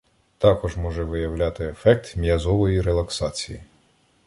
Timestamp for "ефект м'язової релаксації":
1.65-3.63